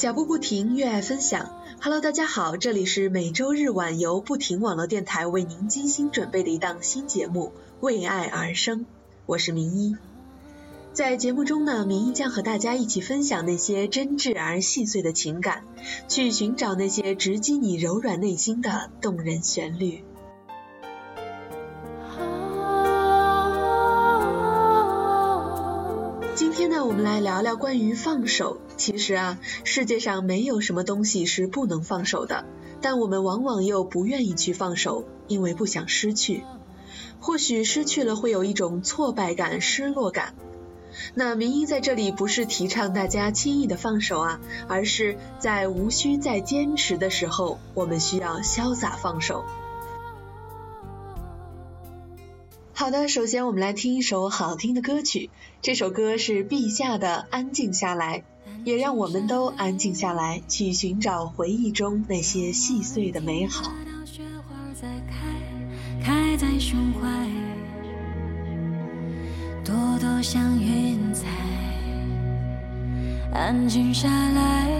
[0.00, 1.60] 脚步不停，越爱分享。
[1.82, 8.80] Hello，大家好，这里是每周日晚由不停网络电台为您精心准备的一档新节目《为爱而生》，
[9.26, 9.94] 我是明一。
[10.94, 15.64] 在节目中呢，明一将和大家一起分享那些真挚而细碎的情感，
[16.08, 20.02] 去寻找那些直击你柔软内心的动人旋律。
[27.20, 28.60] 聊聊关于放手。
[28.76, 32.44] 其实啊，世界上没有什么东西是不能放手的，
[32.80, 36.44] 但我们往往又不愿意去放手，因为不想失去。
[37.20, 40.34] 或许失去了会有一种挫败感、失落感。
[41.14, 49.44] 那明一在这里不是提倡大家轻易的放手啊，而是在无需再坚持的时候，我们需要潇洒放手。
[52.80, 55.28] 好的，首先我们来听一首好听的歌曲，
[55.60, 58.20] 这首歌是陛下的《安静下来》，
[58.64, 63.70] 也让我们都安静下来，去寻找回忆中那些细碎的美好。
[66.02, 67.28] 开在胸怀，
[69.62, 71.26] 朵朵像云彩，
[73.30, 74.79] 安静下来，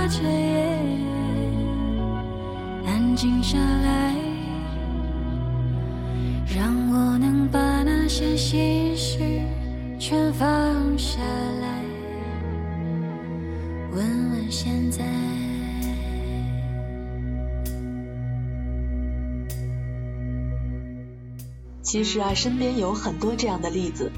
[0.00, 0.78] 下这夜，
[2.86, 4.14] 安静下来，
[6.56, 9.18] 让我能把那些心事
[9.98, 10.48] 全放
[10.96, 11.20] 下
[11.60, 11.82] 来。
[13.92, 15.04] 问问现在。
[21.82, 24.10] 其实啊，身边有很多这样的例子。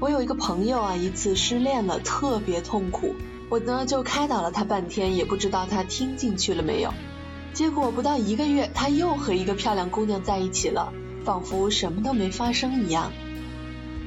[0.00, 3.14] 我有一个朋友啊，一次失恋了，特别痛苦。
[3.48, 6.92] 我呢就开导了他半天，也不知道他听进去了没有。
[7.54, 10.92] 结果不到一个月，他又和一个漂亮姑娘在一起了，
[11.24, 13.12] 仿佛什么都没发生一样。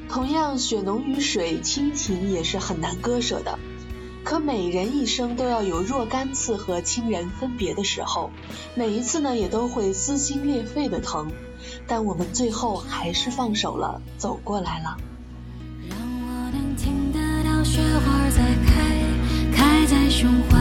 [0.07, 3.57] 同样，血浓于水，亲情也是很难割舍的。
[4.23, 8.29] 可每人一生都要有若干次和亲人分别的时候，
[8.75, 11.31] 每一次呢也都会撕心裂肺的疼，
[11.87, 14.97] 但我们最后还是放手了，走过来了。
[15.89, 18.90] 让我能听得到雪花在开，
[20.11, 20.59] 胸怀，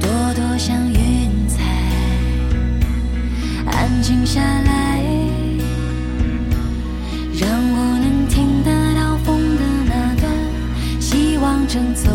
[0.00, 1.64] 朵朵像云彩，
[3.66, 5.02] 安静下来，
[7.34, 10.32] 让我能听得到风的那段
[11.00, 11.66] 希望。
[11.66, 12.08] 正走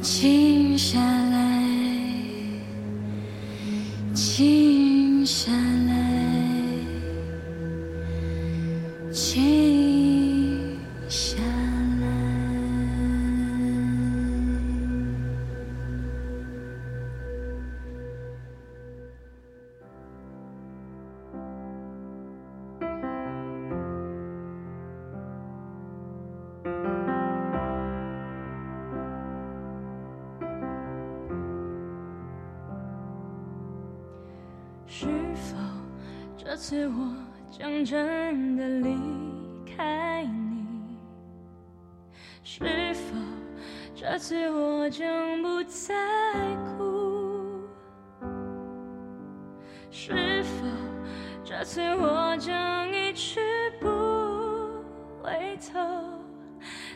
[0.00, 1.62] 静下来，
[4.14, 5.87] 静下来。
[35.38, 35.56] 否
[36.36, 37.14] 这次我
[37.50, 38.96] 将真的离
[39.76, 40.98] 开你？
[42.42, 43.16] 是否
[43.94, 45.94] 这次我将不再
[46.76, 47.60] 哭？
[49.90, 50.66] 是否
[51.44, 53.40] 这次我将一去
[53.80, 53.88] 不
[55.22, 55.78] 回头，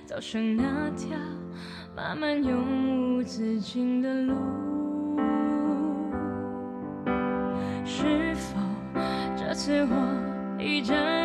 [0.06, 1.08] 走上那条
[1.96, 4.34] 漫漫永无止境的路？
[9.64, 11.21] 是我一整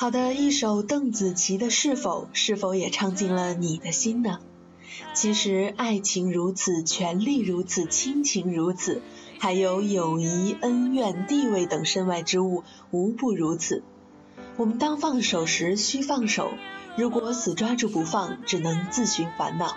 [0.00, 4.38] 好的，一首邓紫棋的《是否》，是否也唱进了你的心呢？
[5.12, 9.02] 其实，爱情如此，权力如此，亲情如此，
[9.40, 12.62] 还有友谊、恩怨、地位等身外之物，
[12.92, 13.82] 无不如此。
[14.56, 16.52] 我们当放手时需放手，
[16.96, 19.76] 如果死抓住不放，只能自寻烦恼。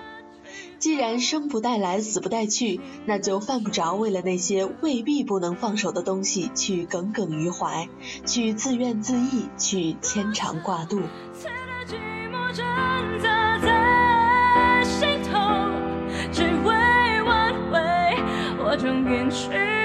[0.81, 7.87] 既然生不带来，死不带去，那就犯不着为了那些未必不能放手的东西去耿耿于怀，
[8.25, 10.99] 去自怨自艾，去牵肠挂肚。
[18.63, 19.80] 我终于去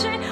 [0.00, 0.27] 我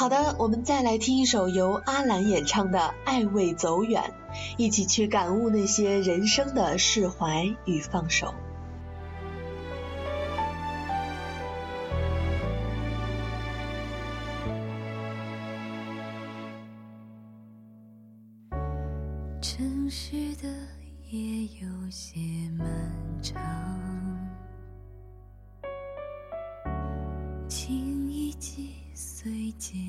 [0.00, 4.14] 好的，我们再来听一首由阿兰演唱的《爱未走远》，
[4.56, 8.32] 一起去感悟那些人生的释怀与放手。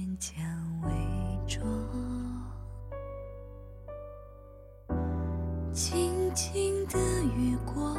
[0.01, 0.43] 勉强
[0.81, 0.89] 伪
[1.47, 1.61] 装，
[5.71, 6.97] 静静的
[7.37, 7.93] 雨过，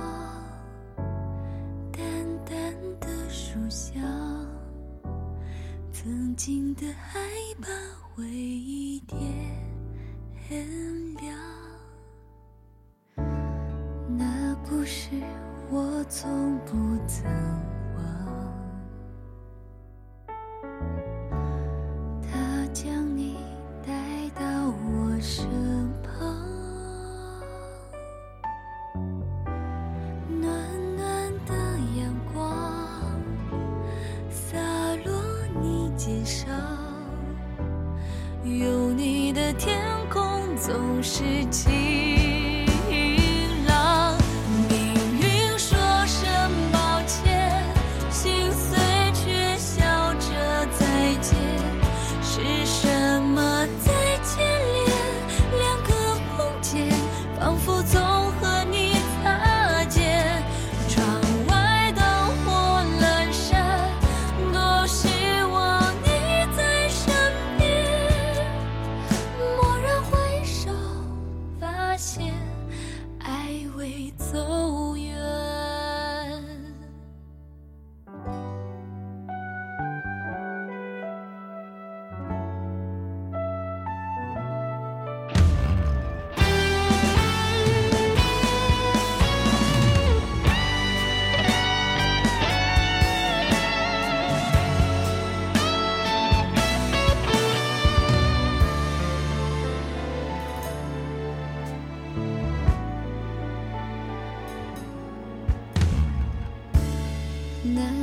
[1.92, 2.02] 淡
[2.44, 4.02] 淡的书香，
[5.92, 7.20] 曾经的爱
[7.60, 7.68] 把
[8.00, 9.20] 回忆点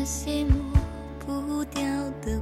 [0.09, 0.81] 些抹
[1.19, 1.83] 不掉
[2.19, 2.41] 的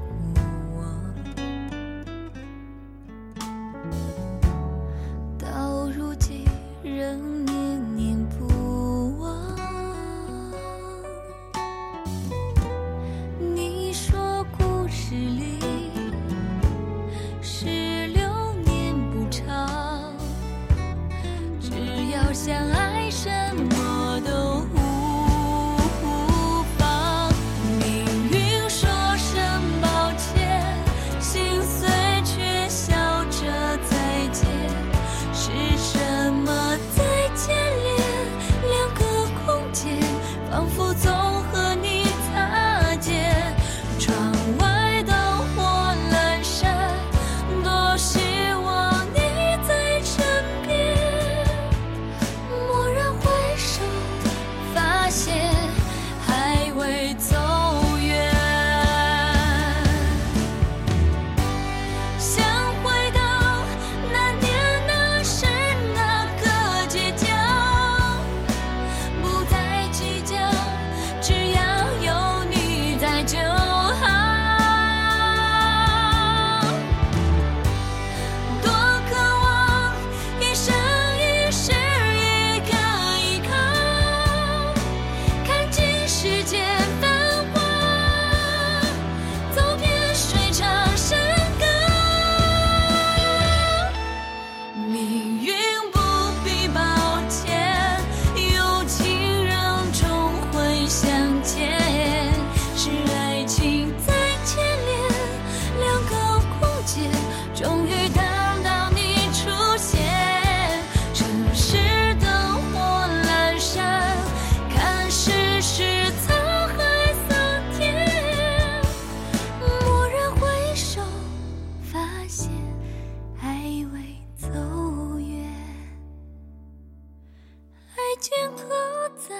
[129.18, 129.34] 在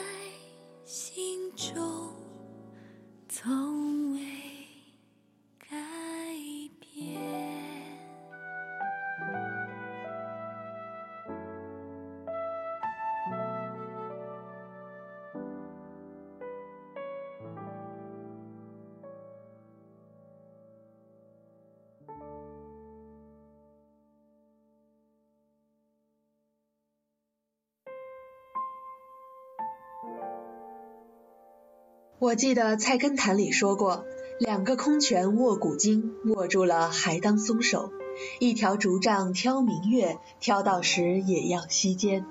[32.20, 34.04] 我记得《菜根谭》里说过，
[34.40, 37.92] 两个空拳握古今，握住了还当松手；
[38.40, 42.26] 一条竹杖挑明月，挑到时也要息间。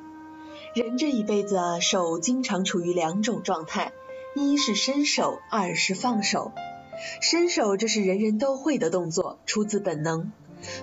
[0.75, 3.93] 人这一辈子，手经常处于两种状态，
[4.35, 6.51] 一是伸手，二是放手。
[7.21, 10.33] 伸手这是人人都会的动作，出自本能；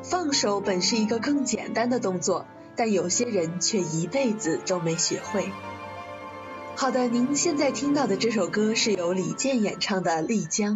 [0.02, 2.46] 放手本是一个更简单的动作，
[2.78, 5.50] 但有些人却一辈子都没学会。
[6.84, 10.76] 好的，您现在听到的这首歌是由李健演唱的《丽江》，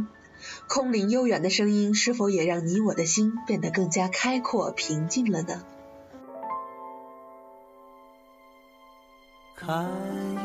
[0.70, 5.66] 空灵悠远的声音是否也让你我的心变得更加开阔平静了呢？
[9.54, 9.86] 看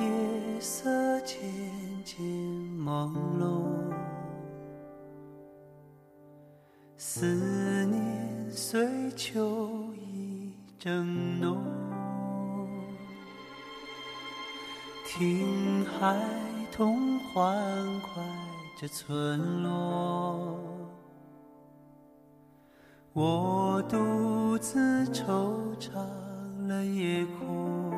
[0.00, 1.38] 夜色渐
[2.04, 2.20] 渐
[2.84, 3.62] 朦胧，
[6.96, 7.24] 思
[7.84, 10.50] 念随秋意
[10.80, 11.62] 正浓。
[15.14, 16.16] 听孩
[16.72, 17.54] 童欢
[18.00, 18.22] 快
[18.80, 20.58] 着村落，
[23.12, 25.92] 我独自惆怅
[26.66, 27.92] 了夜空。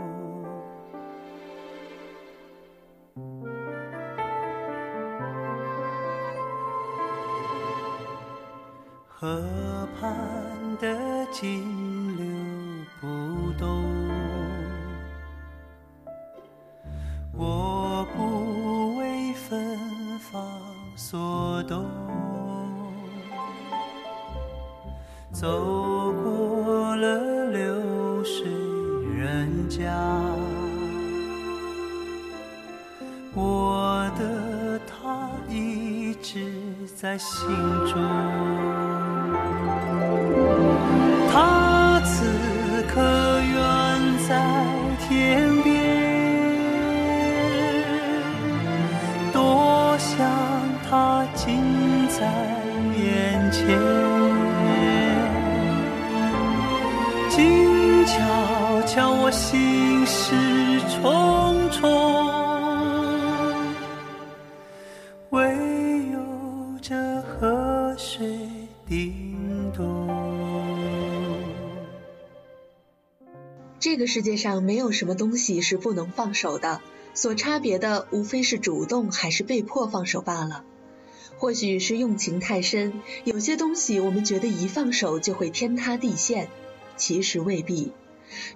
[9.06, 12.26] 河畔的金柳
[13.00, 14.03] 不动，
[37.14, 37.46] 在心
[37.86, 37.94] 中。
[41.30, 42.24] 他此
[42.88, 43.00] 刻
[43.52, 44.34] 远在
[44.98, 45.70] 天边，
[49.32, 50.28] 多想
[50.90, 51.62] 他近
[52.08, 52.26] 在
[52.98, 53.78] 眼前。
[57.30, 60.34] 静悄悄，我心事
[60.90, 62.23] 重重，
[73.84, 76.80] 这个世界上没有什么东西是不能放手的，
[77.12, 80.64] 所差别的无非是主动还是被迫放手罢了。
[81.36, 86.48] 或许是用情太深，有些东西我们觉得一放手就会天塌地陷。
[86.96, 87.92] 其实未必。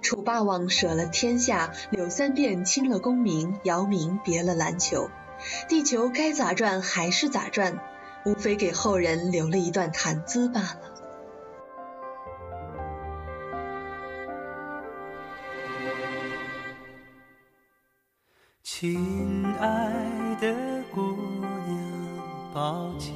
[0.01, 5.11] 楚霸王舍了天下，柳三变亲了功名，姚明别了篮球，
[5.67, 7.79] 地球该咋转还是咋转，
[8.25, 10.88] 无非给后人留了一段谈资罢了。
[18.79, 19.91] 亲爱
[20.39, 20.55] 的
[20.89, 21.01] 姑
[21.67, 21.77] 娘，
[22.53, 23.13] 抱歉，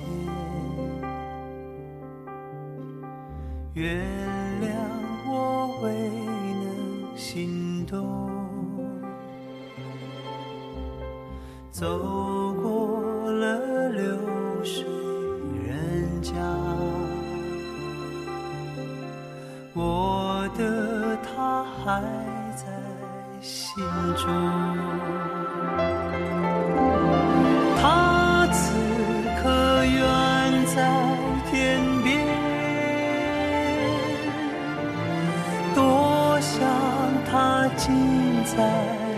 [37.75, 38.57] 近在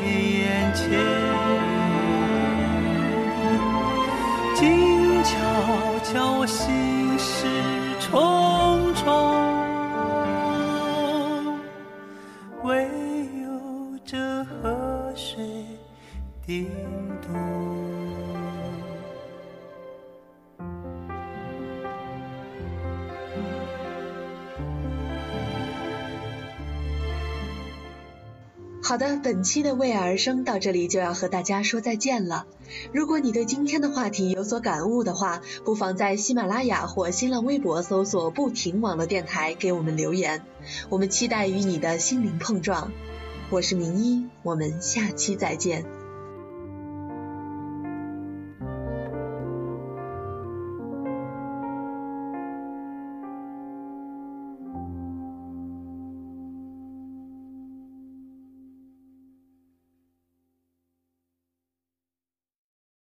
[0.03, 0.89] 眼前，
[4.55, 5.33] 静悄
[6.03, 6.94] 悄，心。
[28.87, 32.45] 好的，本期的为爱而生到这里就要和大家说再见了。
[32.93, 40.43] 如果你对今天的话题有所感悟的话，不妨在喜马拉雅或新浪微博搜索“不停网络电台”给我们留言，
[40.89, 42.91] 我们期待与你的心灵碰撞。
[43.49, 45.83] 我是明一，我们下期再见。